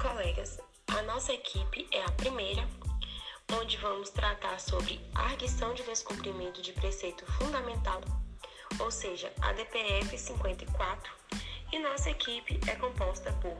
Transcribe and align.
colegas, 0.00 0.58
a 0.86 1.02
nossa 1.02 1.30
equipe 1.30 1.86
é 1.92 2.02
a 2.02 2.10
primeira, 2.12 2.66
onde 3.52 3.76
vamos 3.76 4.08
tratar 4.08 4.58
sobre 4.58 4.98
arguição 5.14 5.74
de 5.74 5.82
descumprimento 5.82 6.62
de 6.62 6.72
preceito 6.72 7.26
fundamental, 7.32 8.00
ou 8.78 8.90
seja, 8.90 9.30
a 9.42 9.52
DPF 9.52 10.16
54, 10.16 11.12
e 11.70 11.78
nossa 11.80 12.08
equipe 12.08 12.58
é 12.66 12.76
composta 12.76 13.30
por 13.42 13.54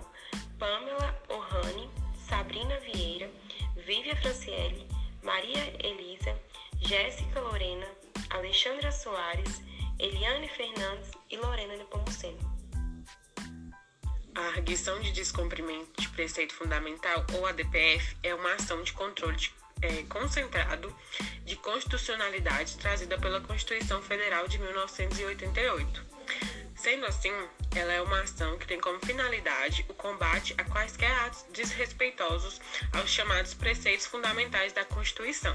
Pamela 0.58 1.14
Ohane, 1.28 1.90
Sabrina 2.26 2.80
Vieira, 2.80 3.30
Vívia 3.76 4.16
Franciele, 4.16 4.88
Maria 5.22 5.74
Elisa, 5.86 6.34
Jéssica 6.80 7.38
Lorena, 7.40 7.86
Alexandra 8.30 8.90
Soares, 8.90 9.60
Eliane 9.98 10.48
Fernandes 10.48 11.10
e 11.28 11.36
Lorena 11.36 11.76
Nepomuceno. 11.76 12.59
A 14.34 14.40
arguição 14.56 15.00
de 15.00 15.10
descumprimento 15.12 16.00
de 16.00 16.08
preceito 16.10 16.54
fundamental, 16.54 17.26
ou 17.34 17.46
ADPF, 17.46 18.16
é 18.22 18.34
uma 18.34 18.54
ação 18.54 18.82
de 18.82 18.92
controle 18.92 19.36
de, 19.36 19.52
é, 19.82 20.02
concentrado 20.04 20.94
de 21.44 21.56
constitucionalidade 21.56 22.76
trazida 22.76 23.18
pela 23.18 23.40
Constituição 23.40 24.00
Federal 24.00 24.46
de 24.46 24.58
1988. 24.58 26.06
Sendo 26.76 27.04
assim, 27.06 27.32
ela 27.74 27.92
é 27.92 28.00
uma 28.00 28.20
ação 28.22 28.56
que 28.56 28.66
tem 28.66 28.80
como 28.80 29.04
finalidade 29.04 29.84
o 29.88 29.94
combate 29.94 30.54
a 30.56 30.64
quaisquer 30.64 31.12
atos 31.26 31.44
desrespeitosos 31.52 32.60
aos 32.92 33.10
chamados 33.10 33.52
preceitos 33.52 34.06
fundamentais 34.06 34.72
da 34.72 34.84
Constituição. 34.84 35.52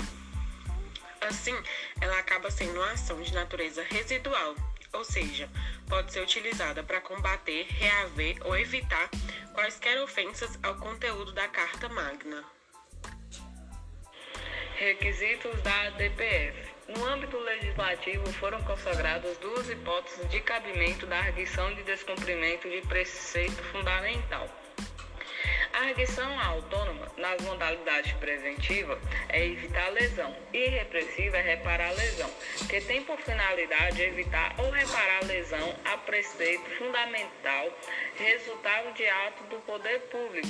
Assim, 1.22 1.56
ela 2.00 2.20
acaba 2.20 2.52
sendo 2.52 2.76
uma 2.76 2.92
ação 2.92 3.20
de 3.22 3.34
natureza 3.34 3.82
residual, 3.84 4.56
ou 4.96 5.04
seja, 5.04 5.50
pode 5.88 6.12
ser 6.12 6.22
utilizada 6.22 6.84
para 6.84 7.02
combater, 7.02 7.68
reaver 7.70 8.38
ou 8.46 8.58
evitar 8.58 9.10
quaisquer 9.54 10.02
ofensas 10.02 10.58
ao 10.64 10.76
conteúdo 10.76 11.32
da 11.32 11.48
Carta 11.48 11.88
Magna. 11.90 12.44
Requisitos 14.76 15.62
da 15.62 15.90
DPF. 15.92 16.76
No 16.90 17.06
âmbito 17.06 17.38
legislativo, 17.38 18.26
foram 18.34 18.62
consagradas 18.64 19.38
duas 19.38 19.70
hipóteses 19.70 20.30
de 20.30 20.40
cabimento 20.42 21.06
da 21.08 21.18
arguição 21.18 21.74
de 21.74 21.84
descumprimento 21.84 22.70
de 22.70 22.82
preceito 22.82 23.64
fundamental. 23.72 24.48
A 25.76 25.88
arguição 25.90 26.40
autônoma, 26.40 27.06
nas 27.18 27.42
modalidades 27.42 28.14
preventiva, 28.14 28.98
é 29.28 29.46
evitar 29.46 29.88
a 29.88 29.90
lesão 29.90 30.34
e 30.54 30.70
repressiva 30.70 31.36
é 31.36 31.42
reparar 31.42 31.90
a 31.90 31.92
lesão, 31.92 32.32
que 32.70 32.80
tem 32.80 33.04
por 33.04 33.20
finalidade 33.20 34.02
evitar 34.02 34.56
ou 34.58 34.70
reparar 34.70 35.24
a 35.24 35.26
lesão 35.26 35.76
a 35.84 35.98
preceito 35.98 36.64
fundamental, 36.78 37.78
resultado 38.16 38.94
de 38.94 39.06
ato 39.06 39.44
do 39.50 39.58
poder 39.64 40.00
público. 40.04 40.48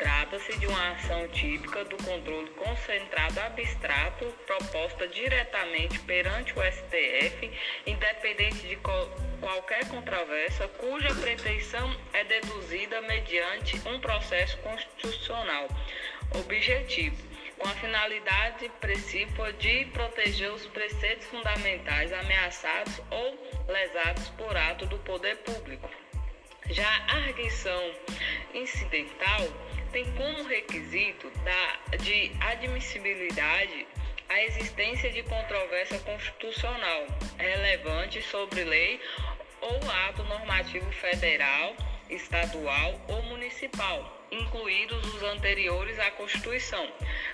Trata-se 0.00 0.58
de 0.58 0.66
uma 0.66 0.92
ação 0.92 1.28
típica 1.28 1.84
do 1.84 1.96
controle 1.98 2.48
concentrado 2.52 3.38
abstrato 3.38 4.24
proposta 4.46 5.06
diretamente 5.06 5.98
perante 5.98 6.58
o 6.58 6.62
STF, 6.62 7.50
independente 7.86 8.66
de 8.66 8.76
qual 8.76 9.10
qualquer 9.40 9.86
controvérsia 9.88 10.68
cuja 10.68 11.14
pretensão 11.16 11.94
é 12.14 12.24
deduzida 12.24 13.02
mediante 13.02 13.76
um 13.86 14.00
processo 14.00 14.56
constitucional 14.58 15.68
objetivo, 16.34 17.22
com 17.58 17.68
a 17.68 17.74
finalidade 17.74 18.70
principal 18.80 19.52
de 19.52 19.84
proteger 19.92 20.50
os 20.50 20.66
preceitos 20.68 21.26
fundamentais 21.26 22.10
ameaçados 22.10 23.02
ou 23.10 23.66
lesados 23.68 24.30
por 24.30 24.56
ato 24.56 24.86
do 24.86 24.96
poder 25.00 25.36
público. 25.38 25.90
Já 26.70 26.88
a 26.88 27.16
arguição 27.16 27.94
incidental 28.54 29.48
tem 29.92 30.04
como 30.12 30.44
requisito 30.44 31.30
da, 31.44 31.96
de 31.96 32.32
admissibilidade 32.40 33.86
a 34.28 34.44
existência 34.44 35.10
de 35.10 35.22
controvérsia 35.24 35.98
constitucional 36.00 37.06
relevante 37.36 38.22
sobre 38.22 38.62
lei 38.62 39.00
ou 39.60 39.90
ato 40.06 40.22
normativo 40.24 40.90
federal, 40.92 41.74
estadual 42.08 43.00
ou 43.08 43.22
municipal, 43.24 44.24
incluídos 44.30 45.04
os 45.14 45.22
anteriores 45.24 45.98
à 45.98 46.12
Constituição, 46.12 46.88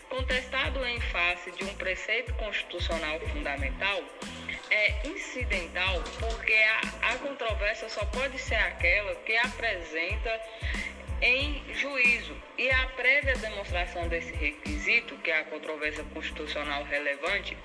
contestado 0.09 0.85
em 0.87 0.99
face 1.01 1.51
de 1.53 1.65
um 1.65 1.75
preceito 1.75 2.33
constitucional 2.35 3.21
fundamental, 3.21 4.03
é 4.71 5.07
incidental 5.07 6.03
porque 6.19 6.55
a, 6.55 7.13
a 7.13 7.19
controvérsia 7.19 7.89
só 7.91 8.05
pode 8.07 8.39
ser 8.39 8.57
aquela 8.57 9.15
que 9.17 9.37
apresenta 9.37 10.41
em 11.21 11.63
juízo 11.75 12.37
e 12.59 12.71
a 12.71 12.87
prévia 12.89 13.37
demonstração 13.37 14.09
desse 14.09 14.33
requisito, 14.33 15.17
que 15.19 15.31
é 15.31 15.41
a 15.41 15.45
controvérsia 15.45 16.05
constitucional 16.13 16.85
relevante, 16.85 17.57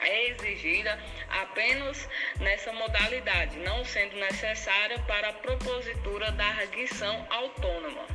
é 0.00 0.28
exigida 0.30 0.98
apenas 1.28 2.08
nessa 2.38 2.72
modalidade, 2.72 3.58
não 3.58 3.84
sendo 3.84 4.16
necessária 4.16 4.98
para 5.00 5.30
a 5.30 5.32
propositura 5.32 6.30
da 6.32 6.46
arguição 6.46 7.26
autônoma. 7.30 8.06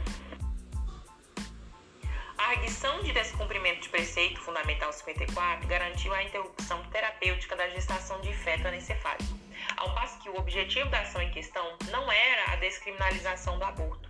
A 2.37 2.49
arguição 2.51 3.01
de 3.03 3.13
descumprimento 3.13 3.81
de 3.81 3.89
preceito 3.89 4.41
fundamental 4.41 4.91
54 4.91 5.67
garantiu 5.67 6.13
a 6.13 6.23
interrupção 6.23 6.83
terapêutica 6.89 7.55
da 7.55 7.69
gestação 7.69 8.19
de 8.21 8.33
feto 8.33 8.67
anencefálico, 8.67 9.39
ao 9.77 9.93
passo 9.93 10.19
que 10.19 10.29
o 10.29 10.37
objetivo 10.37 10.89
da 10.89 11.01
ação 11.01 11.21
em 11.21 11.31
questão 11.31 11.77
não 11.89 12.11
era 12.11 12.51
a 12.51 12.55
descriminalização 12.57 13.57
do 13.57 13.63
aborto, 13.63 14.02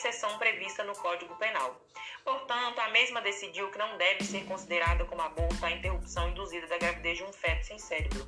exceção 0.00 0.38
prevista 0.38 0.82
no 0.82 0.94
Código 0.94 1.36
Penal. 1.36 1.78
Portanto, 2.24 2.78
a 2.78 2.88
mesma 2.88 3.20
decidiu 3.20 3.70
que 3.70 3.76
não 3.76 3.98
deve 3.98 4.24
ser 4.24 4.46
considerada 4.46 5.04
como 5.04 5.20
aborto 5.20 5.64
a 5.64 5.70
interrupção 5.70 6.30
induzida 6.30 6.66
da 6.66 6.78
gravidez 6.78 7.18
de 7.18 7.24
um 7.24 7.32
feto 7.32 7.66
sem 7.66 7.78
cérebro. 7.78 8.26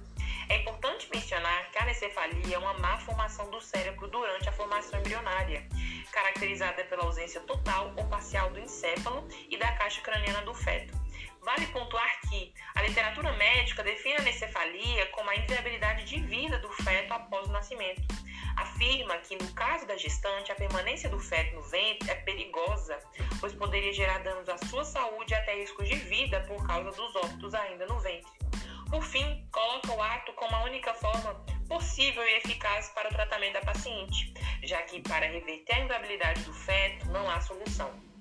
É 0.50 0.56
importante 0.58 1.08
mencionar 1.10 1.70
que 1.70 1.78
a 1.78 1.82
anencefalia 1.82 2.56
é 2.56 2.58
uma 2.58 2.74
má 2.74 2.98
formação 2.98 3.50
do 3.50 3.58
cérebro 3.58 4.06
durante 4.08 4.50
a 4.50 4.52
formação 4.52 5.00
embrionária, 5.00 5.66
caracterizada 6.12 6.84
pela 6.84 7.04
ausência 7.04 7.40
total 7.40 7.94
ou 7.96 8.06
parcial 8.06 8.50
do 8.50 8.60
encéfalo 8.60 9.26
e 9.48 9.56
da 9.56 9.72
caixa 9.72 10.02
craniana 10.02 10.42
do 10.42 10.52
feto. 10.52 10.92
Vale 11.40 11.66
pontuar 11.68 12.20
que 12.28 12.52
a 12.74 12.82
literatura 12.82 13.32
médica 13.32 13.82
define 13.82 14.16
a 14.16 14.20
anencefalia 14.20 15.06
como 15.06 15.30
a 15.30 15.36
inviabilidade 15.36 16.04
de 16.04 16.20
vida 16.20 16.58
do 16.58 16.68
feto 16.68 17.12
após 17.12 17.48
o 17.48 17.52
nascimento 17.52 18.02
afirma 18.56 19.16
que, 19.18 19.36
no 19.36 19.52
caso 19.52 19.86
da 19.86 19.96
gestante, 19.96 20.52
a 20.52 20.54
permanência 20.54 21.08
do 21.08 21.18
feto 21.18 21.54
no 21.54 21.62
ventre 21.62 22.10
é 22.10 22.14
perigosa, 22.16 22.98
pois 23.40 23.52
poderia 23.52 23.92
gerar 23.92 24.18
danos 24.18 24.48
à 24.48 24.58
sua 24.66 24.84
saúde 24.84 25.32
e 25.32 25.36
até 25.36 25.54
riscos 25.54 25.88
de 25.88 25.96
vida 25.96 26.40
por 26.42 26.66
causa 26.66 26.90
dos 26.90 27.16
óbitos 27.16 27.54
ainda 27.54 27.86
no 27.86 27.98
ventre. 28.00 28.30
Por 28.90 29.02
fim, 29.02 29.48
coloca 29.50 29.92
o 29.92 30.02
ato 30.02 30.32
como 30.34 30.54
a 30.54 30.64
única 30.64 30.92
forma 30.94 31.34
possível 31.66 32.22
e 32.22 32.36
eficaz 32.36 32.90
para 32.90 33.08
o 33.08 33.12
tratamento 33.12 33.54
da 33.54 33.62
paciente, 33.62 34.34
já 34.62 34.82
que 34.82 35.00
para 35.00 35.26
reverter 35.26 35.74
a 35.74 35.80
inviabilidade 35.80 36.42
do 36.42 36.52
feto 36.52 37.06
não 37.06 37.28
há 37.30 37.40
solução. 37.40 38.11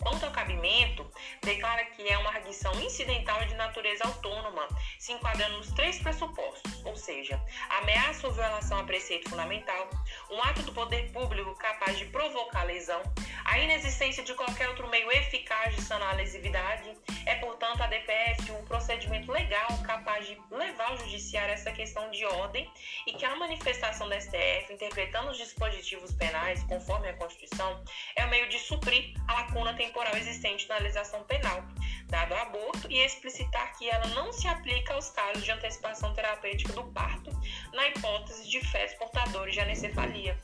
Quanto 0.00 0.24
ao 0.24 0.30
cabimento, 0.30 1.10
declara 1.42 1.84
que 1.86 2.08
é 2.08 2.16
uma 2.18 2.30
arguição 2.30 2.72
incidental 2.80 3.44
de 3.44 3.54
natureza 3.54 4.04
autônoma, 4.04 4.68
se 4.98 5.12
enquadrando 5.12 5.58
nos 5.58 5.72
três 5.72 5.98
pressupostos, 5.98 6.84
ou 6.84 6.96
seja, 6.96 7.40
ameaça 7.68 8.26
ou 8.26 8.32
violação 8.32 8.78
a 8.78 8.84
preceito 8.84 9.28
fundamental, 9.28 9.90
um 10.30 10.40
ato 10.42 10.62
do 10.62 10.72
poder 10.72 11.10
público 11.10 11.54
capaz 11.56 11.98
de 11.98 12.04
provocar 12.06 12.62
lesão, 12.62 13.02
a 13.44 13.58
inexistência 13.58 14.22
de 14.22 14.34
qualquer 14.34 14.68
outro 14.68 14.88
meio 14.88 15.10
eficaz 15.10 15.74
de 15.74 15.82
sanar 15.82 16.14
a 16.14 16.16
lesividade, 16.16 16.96
é, 17.26 17.34
portanto, 17.36 17.82
a 17.82 17.86
DPF 17.86 18.52
um 18.52 18.64
procedimento 18.64 19.32
legal 19.32 19.66
capaz 19.84 20.26
de 20.26 20.38
levar 20.50 20.90
ao 20.90 20.98
judiciário 20.98 21.52
essa 21.52 21.72
questão 21.72 22.10
de 22.10 22.24
ordem 22.24 22.70
e 23.06 23.12
que 23.12 23.24
a 23.24 23.34
manifestação 23.36 24.08
da 24.08 24.20
STF, 24.20 24.72
interpretando 24.72 25.30
os 25.30 25.36
dispositivos 25.36 26.12
penais 26.12 26.62
conforme 26.64 27.08
a 27.08 27.14
Constituição, 27.14 27.82
é 28.16 28.24
o 28.24 28.28
meio 28.28 28.48
de 28.48 28.58
suprir 28.58 29.14
a 29.26 29.34
lacuna 29.34 29.74
temporal 29.74 29.87
temporal 29.88 30.16
existente 30.16 30.68
na 30.68 30.78
legislação 30.78 31.24
penal, 31.24 31.64
dado 32.06 32.32
o 32.32 32.36
aborto, 32.36 32.90
e 32.90 32.98
explicitar 32.98 33.76
que 33.76 33.88
ela 33.88 34.06
não 34.08 34.32
se 34.32 34.46
aplica 34.46 34.94
aos 34.94 35.10
casos 35.10 35.44
de 35.44 35.50
antecipação 35.50 36.14
terapêutica 36.14 36.72
do 36.74 36.84
parto, 36.92 37.30
na 37.72 37.88
hipótese 37.88 38.48
de 38.48 38.60
fetos 38.60 38.94
portadores 38.94 39.54
de 39.54 39.60
anencefalia, 39.60 40.38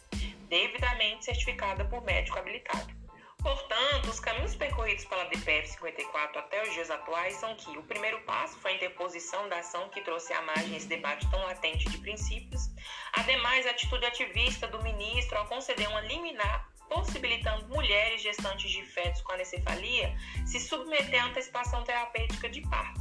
devidamente 0.49 1.27
certificada 1.27 1.85
por 1.85 2.03
médico 2.03 2.39
habilitado. 2.39 3.05
Portanto, 3.43 4.09
os 4.09 4.19
caminhos 4.21 4.55
percorridos 4.55 5.05
pela 5.05 5.25
DPF 5.25 5.69
54 5.69 6.39
até 6.39 6.63
os 6.63 6.73
dias 6.73 6.91
atuais 6.91 7.35
são 7.35 7.55
que 7.55 7.77
o 7.77 7.83
primeiro 7.83 8.19
passo 8.23 8.59
foi 8.59 8.73
a 8.73 8.75
interposição 8.77 9.47
da 9.51 9.59
ação 9.59 9.91
que 9.91 10.01
trouxe 10.01 10.33
à 10.33 10.41
margem 10.41 10.75
esse 10.75 10.87
debate 10.87 11.31
tão 11.31 11.45
latente 11.45 11.87
de 11.91 11.99
princípios. 11.99 12.71
Ademais, 13.13 13.67
a 13.67 13.71
atitude 13.71 14.07
ativista 14.07 14.67
do 14.67 14.83
ministro 14.83 15.37
ao 15.37 15.47
conceder 15.47 15.87
uma 15.91 16.01
liminar 16.01 16.74
possibilitando 16.89 17.69
mulheres 17.69 18.23
gestantes 18.23 18.71
de 18.71 18.85
fetos 18.85 19.21
com 19.23 19.33
anencefalia 19.33 20.15
se 20.47 20.61
submeter 20.61 21.23
à 21.23 21.27
antecipação 21.27 21.83
terapêutica 21.85 22.49
de 22.49 22.61
parto. 22.63 23.01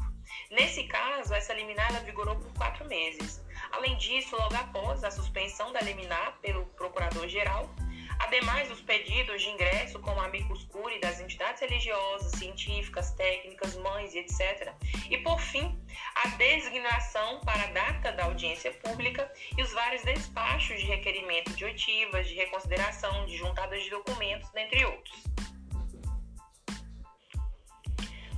Nesse 0.49 0.83
caso, 0.83 1.33
essa 1.33 1.53
liminar 1.53 1.91
vigorou 2.03 2.35
por 2.35 2.53
quatro 2.53 2.85
meses. 2.87 3.43
Além 3.71 3.97
disso, 3.97 4.35
logo 4.35 4.55
após 4.55 5.03
a 5.03 5.11
suspensão 5.11 5.71
da 5.71 5.81
liminar 5.81 6.39
pelo 6.41 6.65
Procurador-Geral, 6.67 7.69
Ademais 8.19 8.69
dos 8.69 8.81
pedidos 8.81 9.41
de 9.41 9.49
ingresso 9.49 9.99
como 9.99 10.21
amicus 10.21 10.63
curiae 10.65 10.99
das 10.99 11.19
entidades 11.19 11.61
religiosas, 11.61 12.31
científicas, 12.39 13.11
técnicas, 13.11 13.75
mães 13.77 14.15
etc. 14.15 14.73
E 15.09 15.17
por 15.19 15.39
fim, 15.39 15.79
a 16.15 16.27
designação 16.29 17.39
para 17.41 17.63
a 17.63 17.67
data 17.67 18.11
da 18.11 18.25
audiência 18.25 18.71
pública 18.71 19.31
e 19.57 19.61
os 19.61 19.71
vários 19.73 20.03
despachos 20.03 20.79
de 20.79 20.85
requerimento 20.85 21.53
de 21.53 21.65
oitivas, 21.65 22.27
de 22.27 22.35
reconsideração, 22.35 23.25
de 23.25 23.37
juntadas 23.37 23.83
de 23.83 23.89
documentos, 23.89 24.49
dentre 24.51 24.85
outros. 24.85 25.23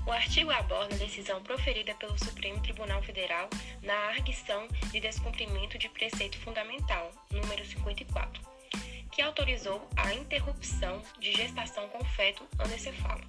O 0.06 0.12
artigo 0.12 0.52
aborda 0.52 0.94
a 0.94 1.00
decisão 1.00 1.42
proferida 1.42 1.96
pelo 1.96 2.18
Supremo 2.20 2.62
Tribunal 2.62 3.02
Federal 3.02 3.50
na 3.82 3.96
arguição 4.10 4.68
de 4.92 5.00
descumprimento 5.00 5.80
de 5.80 5.90
preceito 5.90 6.38
fundamental, 6.42 7.12
número 7.32 7.66
54, 7.66 8.55
que 9.16 9.22
autorizou 9.22 9.88
a 9.96 10.14
interrupção 10.14 11.02
de 11.20 11.32
gestação 11.32 11.88
com 11.88 12.04
feto 12.04 12.46
anencefalo. 12.60 13.24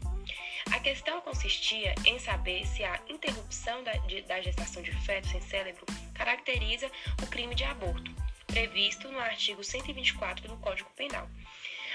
A 0.72 0.80
questão 0.80 1.20
consistia 1.20 1.94
em 2.04 2.18
saber 2.18 2.66
se 2.66 2.82
a 2.82 3.00
interrupção 3.08 3.84
da, 3.84 3.92
de, 3.92 4.20
da 4.22 4.40
gestação 4.40 4.82
de 4.82 4.90
feto 5.02 5.28
sem 5.28 5.40
cérebro 5.40 5.86
caracteriza 6.12 6.90
o 7.22 7.26
crime 7.28 7.54
de 7.54 7.62
aborto, 7.62 8.12
previsto 8.48 9.08
no 9.12 9.20
artigo 9.20 9.62
124 9.62 10.48
do 10.48 10.56
Código 10.56 10.90
Penal. 10.96 11.30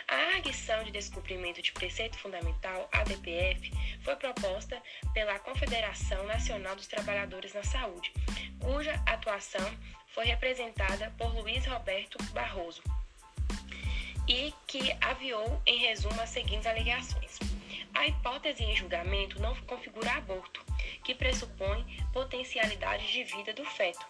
A 0.07 0.35
arguição 0.35 0.85
de 0.85 0.91
descumprimento 0.91 1.61
de 1.61 1.73
preceito 1.73 2.17
fundamental, 2.17 2.87
ADPF, 2.93 3.71
foi 4.03 4.15
proposta 4.15 4.81
pela 5.13 5.37
Confederação 5.39 6.25
Nacional 6.27 6.77
dos 6.77 6.87
Trabalhadores 6.87 7.53
na 7.53 7.63
Saúde, 7.63 8.13
cuja 8.57 8.93
atuação 9.05 9.69
foi 10.07 10.25
representada 10.25 11.13
por 11.17 11.33
Luiz 11.35 11.65
Roberto 11.65 12.17
Barroso, 12.31 12.81
e 14.31 14.53
que 14.65 14.95
aviou 15.01 15.61
em 15.65 15.77
resumo 15.79 16.21
as 16.21 16.29
seguintes 16.29 16.65
alegações. 16.65 17.37
A 17.93 18.07
hipótese 18.07 18.63
em 18.63 18.73
julgamento 18.73 19.41
não 19.41 19.53
configura 19.63 20.13
aborto, 20.13 20.65
que 21.03 21.13
pressupõe 21.13 21.85
potencialidade 22.13 23.11
de 23.11 23.25
vida 23.25 23.53
do 23.53 23.65
feto 23.65 24.05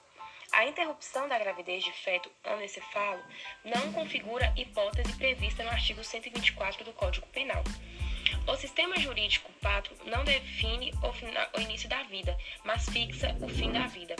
a 0.54 0.66
interrupção 0.66 1.30
da 1.30 1.40
gravidez 1.40 1.82
de 1.82 1.94
feto 1.94 2.30
anencefalo 2.44 3.24
não 3.64 3.94
configura 3.94 4.54
hipótese 4.58 5.14
prevista 5.14 5.64
no 5.64 5.70
artigo 5.70 6.04
124 6.04 6.84
do 6.84 6.92
Código 6.92 7.26
Penal. 7.28 7.64
O 8.46 8.56
sistema 8.58 8.98
jurídico 8.98 9.50
pátrio 9.62 9.96
não 10.06 10.26
define 10.26 10.94
o, 11.04 11.14
final, 11.14 11.48
o 11.56 11.62
início 11.62 11.88
da 11.88 12.04
vida, 12.04 12.38
mas 12.66 12.90
fixa 12.90 13.34
o 13.40 13.48
fim 13.48 13.72
da 13.72 13.88
vida, 13.88 14.16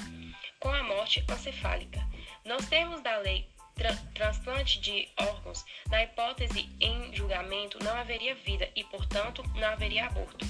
com 0.58 0.70
a 0.70 0.84
morte 0.84 1.24
encefálica. 1.30 2.00
Nos 2.46 2.66
termos 2.68 3.02
da 3.02 3.18
lei 3.18 3.46
tra 3.76 3.96
transplante 4.14 4.80
de 4.80 5.08
órgãos, 5.18 5.66
na 5.90 6.04
hipótese 6.04 6.70
em 6.80 7.16
julgamento 7.16 7.84
não 7.84 7.96
haveria 7.96 8.36
vida 8.36 8.70
e, 8.76 8.84
portanto, 8.84 9.44
não 9.56 9.68
haveria 9.68 10.06
aborto. 10.06 10.46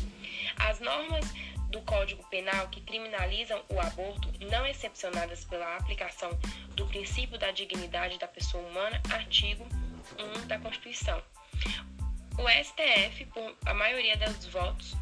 As 0.58 0.80
normas 0.80 1.26
do 1.70 1.82
Código 1.82 2.24
Penal 2.30 2.68
que 2.68 2.82
criminalizam 2.82 3.64
o 3.70 3.80
aborto, 3.80 4.30
não 4.50 4.66
excepcionadas 4.66 5.46
pela 5.46 5.78
aplicação 5.78 6.30
do 6.76 6.86
princípio 6.86 7.38
da 7.38 7.52
dignidade 7.52 8.20
da 8.20 8.28
pessoa 8.28 8.68
humana, 8.68 9.02
artigo 9.12 9.66
1 10.44 10.48
da 10.48 10.60
Constituição. 10.60 11.22
O 12.38 12.50
STF, 12.64 13.26
por 13.28 13.56
a 13.66 13.74
maioria 13.74 14.18
dos 14.18 14.48
votos, 14.48 14.96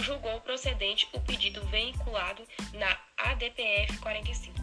julgou 0.00 0.40
procedente 0.40 1.08
o 1.12 1.20
pedido 1.20 1.64
vinculado 1.66 2.46
na 2.74 2.98
ADPF 3.16 3.98
45. 3.98 4.61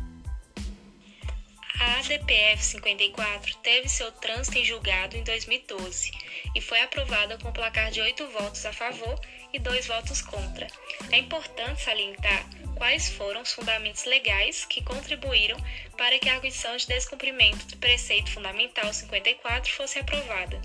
A 1.80 2.00
ADPF 2.00 2.62
54 2.62 3.56
teve 3.64 3.88
seu 3.88 4.12
trânsito 4.12 4.58
em 4.58 4.66
julgado 4.66 5.16
em 5.16 5.24
2012 5.24 6.12
e 6.54 6.60
foi 6.60 6.82
aprovada 6.82 7.38
com 7.38 7.54
placar 7.54 7.90
de 7.90 8.02
oito 8.02 8.28
votos 8.28 8.66
a 8.66 8.74
favor 8.74 9.18
e 9.54 9.60
dois 9.60 9.88
votos 9.88 10.22
contra. 10.22 10.68
É 11.10 11.18
importante 11.18 11.82
salientar 11.82 12.46
quais 12.76 13.08
foram 13.12 13.42
os 13.42 13.54
fundamentos 13.54 14.04
legais 14.04 14.66
que 14.66 14.84
contribuíram 14.84 15.58
para 15.98 16.20
que 16.20 16.28
a 16.28 16.34
arguição 16.34 16.76
de 16.76 16.86
descumprimento 16.86 17.66
do 17.68 17.78
preceito 17.78 18.30
fundamental 18.30 18.92
54 18.92 19.72
fosse 19.72 20.00
aprovada. 20.00 20.62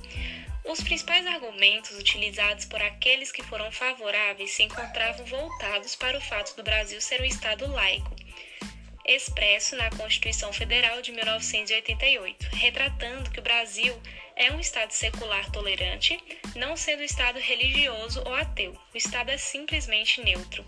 Os 0.64 0.80
principais 0.82 1.24
argumentos 1.28 1.96
utilizados 1.96 2.64
por 2.64 2.82
aqueles 2.82 3.30
que 3.30 3.42
foram 3.44 3.70
favoráveis 3.70 4.50
se 4.50 4.64
encontravam 4.64 5.24
voltados 5.26 5.94
para 5.94 6.18
o 6.18 6.20
fato 6.20 6.56
do 6.56 6.64
Brasil 6.64 7.00
ser 7.00 7.20
um 7.20 7.24
Estado 7.24 7.70
laico 7.70 8.13
expresso 9.04 9.76
na 9.76 9.90
Constituição 9.90 10.52
Federal 10.52 11.02
de 11.02 11.12
1988, 11.12 12.48
retratando 12.52 13.30
que 13.30 13.40
o 13.40 13.42
Brasil 13.42 13.94
é 14.36 14.50
um 14.50 14.60
Estado 14.60 14.92
secular 14.92 15.50
tolerante, 15.50 16.18
não 16.56 16.76
sendo 16.76 17.00
um 17.00 17.04
Estado 17.04 17.38
religioso 17.38 18.22
ou 18.24 18.34
ateu. 18.34 18.72
O 18.92 18.96
Estado 18.96 19.30
é 19.30 19.36
simplesmente 19.36 20.20
neutro. 20.22 20.64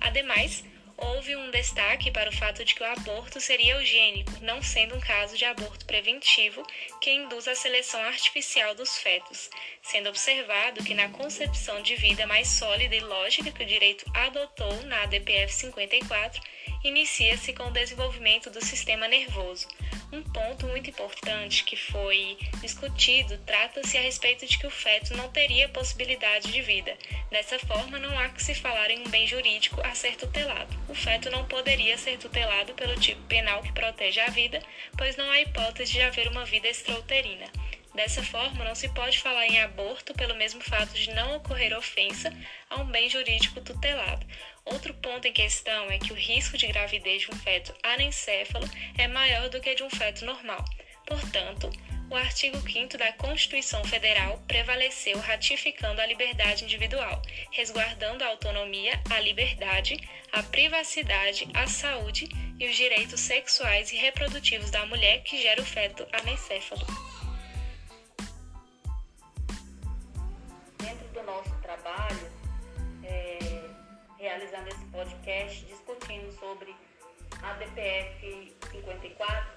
Ademais, 0.00 0.64
houve 0.96 1.34
um 1.36 1.50
destaque 1.50 2.10
para 2.10 2.30
o 2.30 2.32
fato 2.32 2.64
de 2.64 2.74
que 2.74 2.82
o 2.82 2.86
aborto 2.86 3.40
seria 3.40 3.74
eugênico, 3.74 4.32
não 4.40 4.62
sendo 4.62 4.94
um 4.94 5.00
caso 5.00 5.36
de 5.36 5.44
aborto 5.44 5.84
preventivo 5.84 6.62
que 7.00 7.10
induz 7.10 7.48
a 7.48 7.54
seleção 7.54 8.00
artificial 8.02 8.74
dos 8.74 8.98
fetos, 8.98 9.50
sendo 9.82 10.08
observado 10.08 10.84
que 10.84 10.94
na 10.94 11.08
concepção 11.08 11.82
de 11.82 11.96
vida 11.96 12.26
mais 12.26 12.48
sólida 12.48 12.94
e 12.94 13.00
lógica 13.00 13.50
que 13.50 13.62
o 13.62 13.66
direito 13.66 14.04
adotou 14.14 14.82
na 14.84 15.02
ADPF 15.02 15.52
54, 15.52 16.40
inicia-se 16.84 17.54
com 17.54 17.64
o 17.64 17.70
desenvolvimento 17.70 18.50
do 18.50 18.62
sistema 18.62 19.08
nervoso. 19.08 19.66
Um 20.12 20.22
ponto 20.22 20.66
muito 20.68 20.90
importante 20.90 21.64
que 21.64 21.76
foi 21.76 22.36
discutido 22.60 23.38
trata-se 23.38 23.96
a 23.96 24.02
respeito 24.02 24.46
de 24.46 24.58
que 24.58 24.66
o 24.66 24.70
feto 24.70 25.16
não 25.16 25.30
teria 25.30 25.68
possibilidade 25.70 26.52
de 26.52 26.60
vida. 26.60 26.96
Dessa 27.30 27.58
forma, 27.58 27.98
não 27.98 28.16
há 28.18 28.28
que 28.28 28.42
se 28.42 28.54
falar 28.54 28.90
em 28.90 29.00
um 29.00 29.10
bem 29.10 29.26
jurídico 29.26 29.80
a 29.80 29.94
ser 29.94 30.16
tutelado. 30.16 30.76
O 30.88 30.94
feto 30.94 31.30
não 31.30 31.46
poderia 31.46 31.96
ser 31.96 32.18
tutelado 32.18 32.74
pelo 32.74 32.94
tipo 33.00 33.22
penal 33.22 33.62
que 33.62 33.72
protege 33.72 34.20
a 34.20 34.30
vida, 34.30 34.62
pois 34.96 35.16
não 35.16 35.28
há 35.30 35.40
hipótese 35.40 35.92
de 35.92 36.02
haver 36.02 36.28
uma 36.28 36.44
vida 36.44 36.68
extrauterina. 36.68 37.46
Dessa 37.94 38.24
forma, 38.24 38.64
não 38.64 38.74
se 38.74 38.88
pode 38.88 39.20
falar 39.20 39.46
em 39.46 39.60
aborto 39.60 40.12
pelo 40.14 40.34
mesmo 40.34 40.60
fato 40.60 40.92
de 40.94 41.12
não 41.12 41.36
ocorrer 41.36 41.76
ofensa 41.76 42.32
a 42.68 42.80
um 42.80 42.86
bem 42.86 43.08
jurídico 43.08 43.60
tutelado. 43.60 44.26
Outro 44.64 44.92
ponto 44.94 45.28
em 45.28 45.32
questão 45.32 45.88
é 45.90 45.98
que 45.98 46.12
o 46.12 46.16
risco 46.16 46.58
de 46.58 46.66
gravidez 46.66 47.22
de 47.22 47.30
um 47.30 47.36
feto 47.36 47.72
anencéfalo 47.84 48.68
é 48.98 49.06
maior 49.06 49.48
do 49.48 49.60
que 49.60 49.76
de 49.76 49.84
um 49.84 49.90
feto 49.90 50.24
normal. 50.24 50.64
Portanto, 51.06 51.70
o 52.10 52.16
artigo 52.16 52.60
5 52.60 52.98
da 52.98 53.12
Constituição 53.12 53.84
Federal 53.84 54.42
prevaleceu 54.48 55.18
ratificando 55.20 56.00
a 56.00 56.06
liberdade 56.06 56.64
individual, 56.64 57.22
resguardando 57.52 58.24
a 58.24 58.28
autonomia, 58.28 59.00
a 59.10 59.20
liberdade, 59.20 59.96
a 60.32 60.42
privacidade, 60.42 61.46
a 61.54 61.66
saúde 61.66 62.28
e 62.58 62.66
os 62.66 62.76
direitos 62.76 63.20
sexuais 63.20 63.92
e 63.92 63.96
reprodutivos 63.96 64.70
da 64.70 64.84
mulher 64.86 65.22
que 65.22 65.40
gera 65.40 65.62
o 65.62 65.64
feto 65.64 66.06
anencéfalo. 66.12 67.03
Trabalho, 71.64 72.30
realizando 74.18 74.68
esse 74.68 74.84
podcast 74.86 75.64
discutindo 75.64 76.32
sobre 76.38 76.74
a 77.42 77.54
DPF 77.54 78.54
54, 78.70 79.52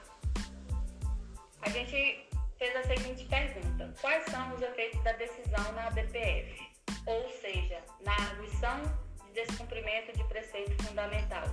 a 1.62 1.70
gente 1.70 2.28
fez 2.58 2.76
a 2.76 2.84
seguinte 2.84 3.26
pergunta: 3.26 3.94
quais 4.02 4.26
são 4.26 4.56
os 4.56 4.62
efeitos 4.62 5.02
da 5.04 5.12
decisão 5.14 5.72
na 5.74 5.88
ADPF? 5.88 6.68
Ou 7.06 7.30
seja, 7.30 7.82
na 8.02 8.14
arguição 8.14 8.82
de 9.26 9.34
descumprimento 9.34 10.12
de 10.18 10.24
preceito 10.26 10.84
fundamental. 10.84 11.48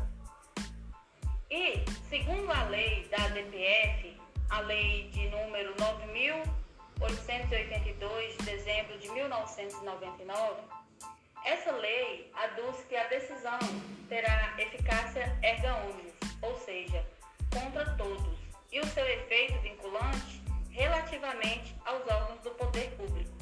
E, 1.50 1.84
segundo 2.08 2.50
a 2.50 2.64
lei 2.64 3.06
da 3.08 3.26
ADPF, 3.26 4.16
a 4.50 4.60
lei 4.60 5.10
de 5.10 5.28
número 5.28 5.74
9.882 5.76 7.83
de 7.83 7.83
dezembro 7.83 7.83
de 7.83 7.83
1999, 9.44 10.62
essa 11.44 11.72
lei 11.72 12.32
aduz 12.34 12.76
que 12.88 12.96
a 12.96 13.06
decisão 13.08 13.58
terá 14.08 14.54
eficácia 14.58 15.38
erga 15.42 15.74
omnes, 15.84 16.14
ou 16.40 16.56
seja, 16.60 17.04
contra 17.52 17.84
todos, 17.96 18.38
e 18.72 18.80
o 18.80 18.86
seu 18.86 19.06
efeito 19.06 19.58
vinculante 19.60 20.42
relativamente 20.70 21.76
aos 21.84 22.00
órgãos 22.08 22.40
do 22.40 22.50
poder 22.52 22.90
público. 22.96 23.32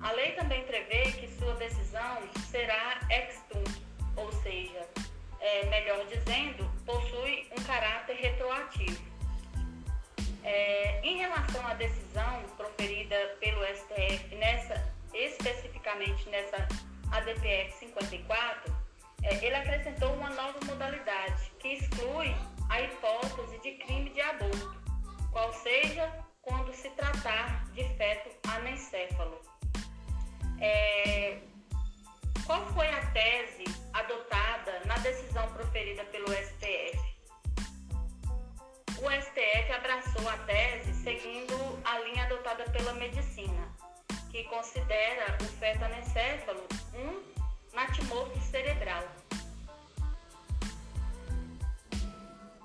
A 0.00 0.10
lei 0.12 0.32
também 0.32 0.64
prevê 0.64 1.12
que 1.12 1.28
sua 1.38 1.54
decisão 1.54 2.18
será 2.50 3.00
ex 3.08 3.40
tunc, 3.48 3.82
ou 4.16 4.30
seja, 4.42 4.86
é, 5.40 5.64
melhor 5.66 6.04
dizendo, 6.06 6.68
possui 6.84 7.48
um 7.56 7.62
caráter 7.62 8.16
retroativo. 8.16 9.14
É, 10.42 11.00
em 11.02 11.16
relação 11.16 11.66
à 11.66 11.72
decisão 11.72 12.42
proferida 12.56 12.83
PL 17.44 17.70
54, 17.72 18.74
ele 19.22 19.54
acrescentou 19.54 20.14
uma 20.14 20.30
nova 20.30 20.58
modalidade 20.64 21.52
que 21.58 21.74
exclui 21.74 22.34
a 22.70 22.80
hipótese 22.80 23.58
de 23.58 23.72
crime 23.84 24.08
de 24.08 24.20
aborto, 24.22 24.74
qual 25.30 25.52
seja 25.52 26.10
quando 26.40 26.72
se 26.72 26.88
tratar 26.90 27.66
de 27.74 27.84
feto 27.96 28.30
anencéfalo. 28.48 29.42
É, 30.58 31.38
qual 32.46 32.64
foi 32.68 32.88
a 32.88 33.10
tese 33.10 33.64
adotada 33.92 34.80
na 34.86 34.96
decisão 34.98 35.46
proferida 35.52 36.02
pelo 36.04 36.28
STF? 36.28 36.98
O 39.02 39.10
STF 39.20 39.70
abraçou 39.70 40.26
a 40.30 40.38
tese 40.46 40.94
seguindo 40.94 41.54
a 41.84 41.98
linha 41.98 42.24
adotada 42.24 42.64
pela 42.70 42.94
medicina, 42.94 43.68
que 44.30 44.44
considera 44.44 45.36
o 45.42 45.44
feto 45.44 45.84
anencéfalo 45.84 46.66
um 46.94 47.23
natimorfo 47.74 48.40
cerebral. 48.40 49.04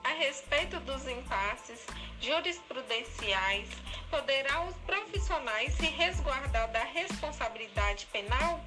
A 0.04 0.10
respeito 0.14 0.80
dos 0.82 1.08
impasses 1.08 1.86
jurisprudenciais, 2.22 3.70
poderá 4.10 4.64
os 4.64 4.76
profissionais 4.78 5.74
se 5.74 5.86
resguardar 5.86 6.70
da 6.72 6.84
responsabilidade 6.84 8.06
penal? 8.08 8.64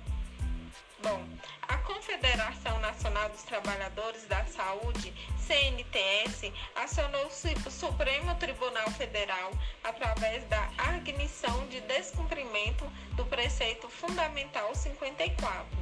Bom, 1.02 1.24
a 1.66 1.78
Confederação 1.78 2.78
Nacional 2.78 3.28
dos 3.30 3.42
Trabalhadores 3.42 4.24
da 4.26 4.44
Saúde, 4.44 5.12
CNTS, 5.36 6.52
acionou 6.76 7.26
o 7.26 7.70
Supremo 7.70 8.34
Tribunal 8.36 8.88
Federal 8.92 9.50
através 9.82 10.44
da 10.44 10.70
admissão 10.78 11.66
de 11.66 11.80
descumprimento 11.80 12.84
do 13.16 13.24
preceito 13.26 13.88
fundamental 13.88 14.72
54, 14.74 15.81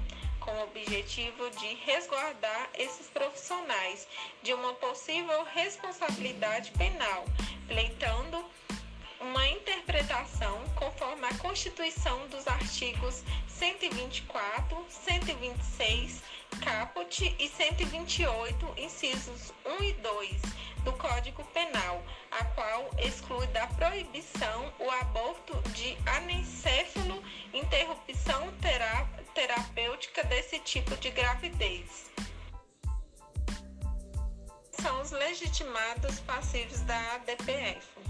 com 0.50 0.57
o 0.57 0.64
objetivo 0.64 1.49
de 1.50 1.75
resguardar 1.85 2.71
esses 2.76 3.07
profissionais 3.09 4.09
de 4.42 4.52
uma 4.52 4.75
possível 4.75 5.45
responsabilidade 5.45 6.73
penal, 6.73 7.25
pleitando 7.69 8.45
uma 9.21 9.47
interpretação 9.47 10.61
conforme 10.75 11.25
a 11.26 11.35
Constituição 11.38 12.26
dos 12.28 12.49
artigos 12.49 13.23
124, 13.49 14.87
126, 14.88 16.23
caput 16.64 17.37
e 17.38 17.49
128, 17.49 18.75
incisos 18.76 19.52
1 19.64 19.85
e 19.85 19.92
2 19.92 20.42
do 20.85 20.92
Código 20.95 21.45
Penal, 21.52 22.02
a 22.30 22.45
qual 22.47 22.90
exclui 22.99 23.47
da 23.49 23.66
proibição 23.69 24.73
o 24.78 24.90
aborto 24.90 25.57
de 25.73 25.97
anencéfalo, 26.07 27.23
interrupção 27.52 28.50
terapêutica 30.11 30.25
desse 30.25 30.59
tipo 30.61 30.97
de 30.97 31.11
gravidez. 31.11 32.11
São 34.73 35.00
os 35.00 35.11
legitimados 35.11 36.21
passivos 36.21 36.81
da 36.83 37.14
ADPF 37.14 38.00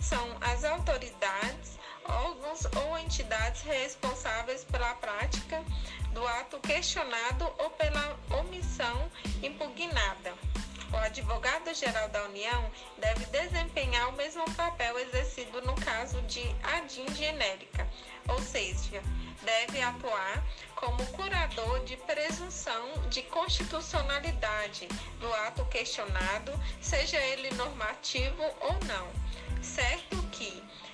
são 0.00 0.36
as 0.40 0.64
autoridades, 0.64 1.78
órgãos 2.04 2.66
ou 2.76 2.98
entidades 2.98 3.62
responsáveis 3.62 4.64
pela 4.64 4.94
prática 4.96 5.64
do 6.12 6.26
ato 6.26 6.58
questionado 6.58 7.44
ou 7.58 7.70
pela 7.70 8.18
omissão 8.40 9.10
impugnada. 9.42 10.34
O 10.92 10.96
advogado-geral 10.96 12.08
da 12.10 12.24
União 12.24 12.70
deve 12.98 13.24
desempenhar 13.26 14.08
o 14.08 14.12
mesmo 14.12 14.44
papel 14.54 14.98
exercido 14.98 15.62
no 15.62 15.74
caso 15.74 16.20
de 16.22 16.42
ADIM 16.62 17.12
genérica, 17.14 17.88
ou 18.28 18.40
seja, 18.40 19.02
deve 19.42 19.80
atuar 19.80 20.44
como 20.76 21.04
curador 21.06 21.82
de 21.84 21.96
presunção 21.96 23.08
de 23.08 23.22
constitucionalidade 23.22 24.86
do 25.18 25.32
ato 25.34 25.64
questionado, 25.66 26.52
seja 26.80 27.18
ele 27.18 27.50
normativo 27.54 28.42
ou 28.60 28.72
não 28.86 29.32
certo 29.62 30.21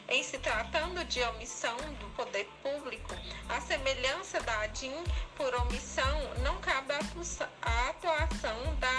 em 0.08 0.22
se 0.22 0.38
tratando 0.38 1.04
de 1.04 1.22
omissão 1.22 1.76
do 1.76 2.06
poder 2.16 2.48
público, 2.62 3.14
a 3.48 3.60
semelhança 3.60 4.40
da 4.40 4.62
ADIM 4.62 5.04
por 5.36 5.54
omissão 5.54 6.34
não 6.42 6.58
cabe 6.60 6.94
a 6.94 7.88
atuação 7.90 8.74
da 8.76 8.92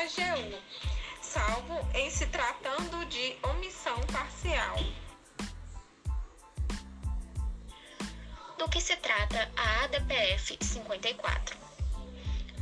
AGU, 0.00 0.62
salvo 1.20 1.88
em 1.94 2.10
se 2.10 2.26
tratando 2.26 3.04
de 3.06 3.36
omissão 3.42 4.00
parcial. 4.12 4.76
Do 8.58 8.68
que 8.68 8.80
se 8.80 8.96
trata 8.96 9.50
a 9.56 9.84
ADPF 9.84 10.56
54? 10.62 11.58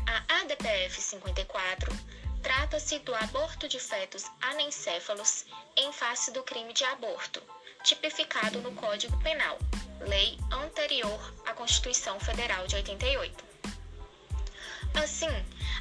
A 0.06 0.40
ADPF 0.40 1.00
54 1.00 2.22
Trata-se 2.42 2.98
do 2.98 3.14
aborto 3.14 3.68
de 3.68 3.78
fetos 3.78 4.24
anencéfalos 4.40 5.46
em 5.76 5.92
face 5.92 6.32
do 6.32 6.42
crime 6.42 6.72
de 6.72 6.82
aborto, 6.84 7.40
tipificado 7.82 8.60
no 8.60 8.72
Código 8.72 9.16
Penal, 9.18 9.58
lei 10.00 10.38
anterior 10.50 11.34
à 11.46 11.52
Constituição 11.52 12.18
Federal 12.20 12.66
de 12.66 12.76
88. 12.76 13.44
Assim, 14.94 15.28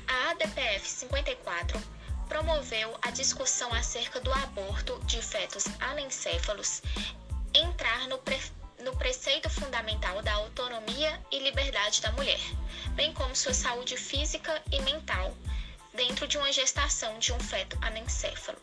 a 0.07 0.31
ADPF 0.31 0.87
54 0.87 1.81
promoveu 2.27 2.97
a 3.01 3.11
discussão 3.11 3.73
acerca 3.73 4.19
do 4.19 4.31
aborto 4.31 4.99
de 5.05 5.21
fetos 5.21 5.65
anencéfalos 5.79 6.81
entrar 7.53 8.07
no, 8.07 8.17
pre 8.17 8.39
no 8.83 8.95
preceito 8.95 9.49
fundamental 9.49 10.21
da 10.23 10.33
autonomia 10.33 11.21
e 11.29 11.39
liberdade 11.39 12.01
da 12.01 12.11
mulher, 12.13 12.39
bem 12.95 13.13
como 13.13 13.35
sua 13.35 13.53
saúde 13.53 13.95
física 13.97 14.61
e 14.71 14.81
mental 14.81 15.35
dentro 15.93 16.27
de 16.27 16.37
uma 16.37 16.51
gestação 16.51 17.19
de 17.19 17.33
um 17.33 17.39
feto 17.39 17.77
anencéfalo. 17.81 18.57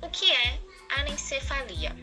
O 0.00 0.10
que 0.10 0.30
é 0.30 0.60
anencefalia? 0.96 1.94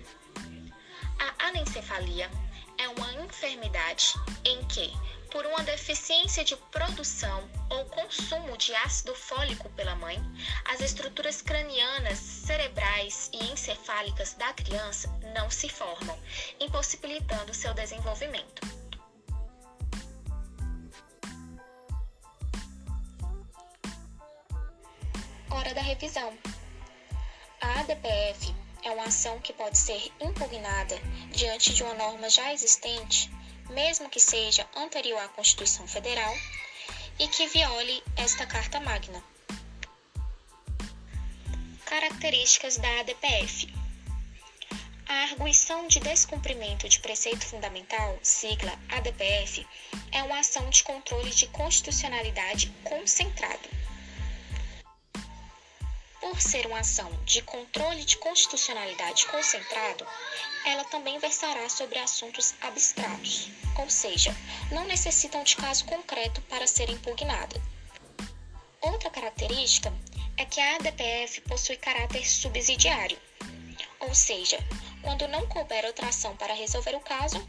A 1.18 1.48
anencefalia 1.48 2.30
é 2.78 2.88
uma 2.90 3.14
enfermidade 3.14 4.14
em 4.44 4.64
que, 4.66 4.94
por 5.32 5.46
uma 5.46 5.64
deficiência 5.64 6.44
de 6.44 6.56
produção 6.72 7.50
ou 7.70 7.86
consumo 7.86 8.58
de 8.58 8.76
ácido 8.76 9.16
fólico 9.16 9.70
pela 9.72 9.96
mãe, 9.96 10.22
as 10.66 10.82
estruturas 10.82 11.42
cranianas, 11.42 12.18
cerebrais 12.18 13.30
e 13.34 13.52
encefálicas 13.52 14.34
da 14.34 14.52
criança 14.54 15.08
não 15.34 15.50
se 15.50 15.70
formam, 15.70 16.20
impossibilitando 16.60 17.54
seu 17.54 17.74
desenvolvimento. 17.74 18.76
hora 25.66 25.74
da 25.74 25.82
revisão. 25.82 26.38
A 27.76 27.82
ADPF 27.82 28.56
é 28.84 28.92
uma 28.92 29.04
ação 29.04 29.38
que 29.42 29.52
pode 29.52 29.78
ser 29.78 30.10
impugnada 30.22 30.98
diante 31.32 31.74
de 31.74 31.84
uma 31.84 31.94
norma 31.94 32.30
já 32.30 32.54
existente, 32.54 33.30
mesmo 33.70 34.10
que 34.10 34.20
seja 34.20 34.66
anterior 34.78 35.20
à 35.20 35.28
Constituição 35.28 35.86
Federal, 35.86 36.34
e 37.20 37.28
que 37.28 37.48
viole 37.48 38.02
esta 38.16 38.48
Carta 38.48 38.80
Magna. 38.80 39.22
Características 41.86 42.78
da 42.78 43.02
ADPF: 43.02 43.68
A 45.10 45.14
arguição 45.24 45.86
de 45.90 46.00
descumprimento 46.00 46.88
de 46.88 47.02
preceito 47.02 47.46
fundamental, 47.46 48.18
sigla 48.24 48.72
ADPF, 48.88 49.68
é 50.14 50.24
uma 50.24 50.40
ação 50.40 50.70
de 50.70 50.82
controle 50.82 51.30
de 51.32 51.48
constitucionalidade 51.48 52.74
concentrado 52.86 53.75
por 56.36 56.42
ser 56.42 56.68
uma 56.68 56.80
ação 56.80 57.10
de 57.24 57.42
controle 57.44 58.04
de 58.04 58.18
constitucionalidade 58.18 59.26
concentrado, 59.28 60.06
ela 60.66 60.84
também 60.84 61.18
versará 61.18 61.70
sobre 61.70 61.98
assuntos 61.98 62.54
abstratos, 62.60 63.48
ou 63.80 63.90
seja, 63.90 64.36
não 64.70 64.84
necessitam 64.84 65.42
de 65.46 65.56
caso 65.56 65.86
concreto 65.86 66.42
para 66.42 66.68
ser 66.68 66.90
impugnada. 66.90 67.56
Outra 68.82 69.10
característica 69.10 69.94
é 70.36 70.44
que 70.44 70.60
a 70.60 70.76
ADPF 70.76 71.40
possui 71.48 71.78
caráter 71.78 72.28
subsidiário, 72.28 73.18
ou 74.02 74.14
seja, 74.14 74.60
quando 75.02 75.30
não 75.30 75.48
couber 75.48 75.86
outra 75.86 76.10
ação 76.10 76.36
para 76.36 76.54
resolver 76.54 76.98
o 76.98 77.00
caso, 77.00 77.42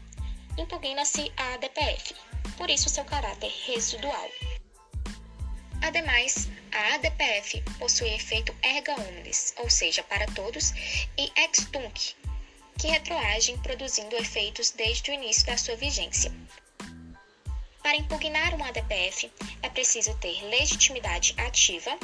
impugna-se 0.57 1.29
a 1.35 1.55
ADPF, 1.55 2.15
por 2.55 2.69
isso 2.69 2.87
seu 2.87 3.03
caráter 3.03 3.53
residual. 3.65 4.29
Ademais, 5.81 6.49
a 6.71 6.95
ADPF 6.95 7.61
possui 7.79 8.09
efeito 8.13 8.55
erga 8.61 8.93
omnes, 8.93 9.53
ou 9.57 9.69
seja, 9.69 10.03
para 10.03 10.25
todos, 10.27 10.71
e 11.17 11.31
ex 11.35 11.65
tunc, 11.71 12.15
que 12.77 12.87
retroagem 12.87 13.57
produzindo 13.59 14.15
efeitos 14.15 14.71
desde 14.71 15.11
o 15.11 15.13
início 15.13 15.45
da 15.45 15.57
sua 15.57 15.75
vigência. 15.75 16.31
Para 17.81 17.97
impugnar 17.97 18.53
uma 18.53 18.67
ADPF, 18.67 19.31
é 19.61 19.69
preciso 19.69 20.13
ter 20.17 20.43
legitimidade 20.49 21.33
ativa, 21.37 21.97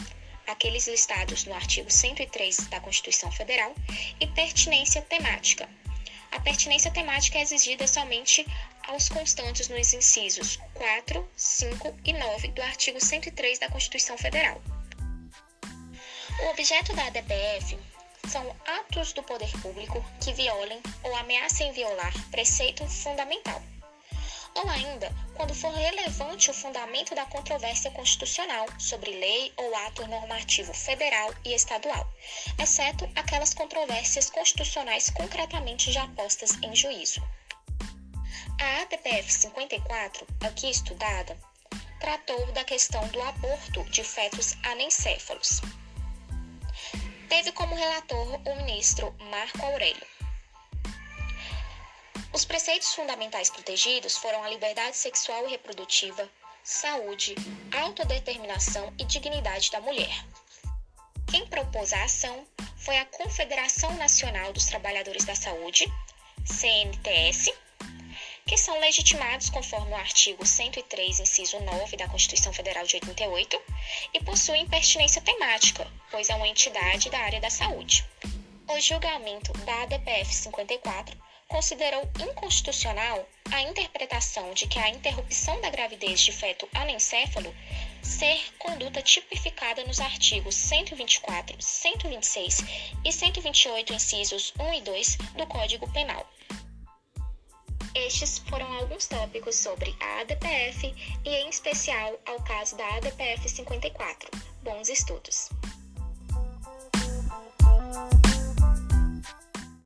aqueles 0.47 0.87
listados 0.87 1.45
no 1.45 1.53
artigo 1.53 1.91
103 1.91 2.67
da 2.67 2.79
Constituição 2.79 3.31
Federal, 3.31 3.75
e 4.19 4.27
pertinência 4.27 5.01
temática. 5.01 5.69
A 6.31 6.39
pertinência 6.39 6.89
temática 6.89 7.37
é 7.37 7.41
exigida 7.41 7.85
somente 7.85 8.45
aos 8.87 9.09
constantes 9.09 9.67
nos 9.69 9.93
incisos 9.93 10.59
4, 10.73 11.27
5 11.35 11.95
e 12.05 12.13
9 12.13 12.47
do 12.49 12.61
artigo 12.61 12.99
103 12.99 13.59
da 13.59 13.69
Constituição 13.69 14.17
Federal. 14.17 14.61
O 16.41 16.49
objeto 16.49 16.93
da 16.95 17.07
ADPF 17.07 17.77
são 18.27 18.55
atos 18.65 19.13
do 19.13 19.21
poder 19.23 19.51
público 19.61 20.03
que 20.21 20.33
violem 20.33 20.81
ou 21.03 21.15
ameacem 21.15 21.71
violar 21.73 22.13
preceito 22.31 22.85
fundamental. 22.87 23.61
ou 24.55 24.69
ainda 24.69 25.11
quando 25.35 25.53
for 25.53 25.73
relevante 25.73 26.51
o 26.51 26.53
fundamento 26.53 27.15
da 27.15 27.25
controvérsia 27.25 27.89
constitucional 27.91 28.67
sobre 28.77 29.11
lei 29.11 29.51
ou 29.57 29.75
ato 29.77 30.05
normativo 30.07 30.73
federal 30.73 31.33
e 31.43 31.53
estadual, 31.53 32.07
exceto 32.59 33.09
aquelas 33.15 33.53
controvérsias 33.53 34.29
constitucionais 34.29 35.09
concretamente 35.09 35.91
já 35.91 36.07
postas 36.09 36.51
em 36.61 36.75
juízo. 36.75 37.21
A 38.63 38.83
ADPF 38.83 39.29
54, 39.29 40.25
aqui 40.39 40.69
estudada, 40.69 41.37
tratou 41.99 42.49
da 42.53 42.63
questão 42.63 43.05
do 43.09 43.21
aborto 43.21 43.83
de 43.91 44.05
fetos 44.05 44.55
anencéfalos. 44.63 45.59
Teve 47.27 47.51
como 47.51 47.75
relator 47.75 48.39
o 48.47 48.55
ministro 48.55 49.13
Marco 49.29 49.65
Aurélio. 49.65 50.07
Os 52.31 52.45
preceitos 52.45 52.95
fundamentais 52.95 53.49
protegidos 53.49 54.15
foram 54.15 54.41
a 54.41 54.49
liberdade 54.49 54.95
sexual 54.95 55.45
e 55.45 55.51
reprodutiva, 55.51 56.29
saúde, 56.63 57.35
autodeterminação 57.77 58.93
e 58.97 59.03
dignidade 59.03 59.71
da 59.71 59.81
mulher. 59.81 60.25
Quem 61.29 61.45
propôs 61.47 61.91
a 61.91 62.05
ação 62.05 62.47
foi 62.77 62.97
a 62.97 63.05
Confederação 63.07 63.93
Nacional 63.97 64.53
dos 64.53 64.67
Trabalhadores 64.67 65.25
da 65.25 65.35
Saúde, 65.35 65.85
CNTS, 66.45 67.51
que 68.45 68.57
são 68.57 68.79
legitimados 68.79 69.49
conforme 69.49 69.91
o 69.91 69.95
artigo 69.95 70.45
103, 70.45 71.19
inciso 71.19 71.59
9 71.59 71.97
da 71.97 72.07
Constituição 72.07 72.51
Federal 72.51 72.85
de 72.85 72.95
88 72.95 73.61
e 74.13 74.19
possuem 74.23 74.67
pertinência 74.67 75.21
temática, 75.21 75.87
pois 76.11 76.29
é 76.29 76.35
uma 76.35 76.47
entidade 76.47 77.09
da 77.09 77.19
área 77.19 77.39
da 77.39 77.49
saúde. 77.49 78.05
O 78.67 78.79
julgamento 78.79 79.53
da 79.65 79.83
ADPF 79.83 80.33
54 80.33 81.17
considerou 81.47 82.01
inconstitucional 82.19 83.27
a 83.51 83.61
interpretação 83.61 84.53
de 84.53 84.67
que 84.67 84.79
a 84.79 84.89
interrupção 84.89 85.61
da 85.61 85.69
gravidez 85.69 86.21
de 86.21 86.31
feto 86.31 86.67
anencéfalo 86.73 87.53
ser 88.01 88.39
conduta 88.57 89.01
tipificada 89.01 89.83
nos 89.83 89.99
artigos 89.99 90.55
124, 90.55 91.55
126 91.61 92.63
e 93.05 93.11
128, 93.11 93.93
incisos 93.93 94.53
1 94.59 94.73
e 94.73 94.81
2 94.81 95.15
do 95.37 95.45
Código 95.45 95.87
Penal. 95.91 96.27
Estes 97.95 98.39
foram 98.39 98.71
alguns 98.73 99.07
tópicos 99.07 99.55
sobre 99.55 99.95
a 99.99 100.21
ADPF 100.21 100.93
e, 101.23 101.29
em 101.29 101.49
especial, 101.49 102.19
ao 102.25 102.41
caso 102.43 102.75
da 102.75 102.87
ADPF 102.95 103.47
54. 103.47 104.31
Bons 104.63 104.89
estudos! 104.89 105.49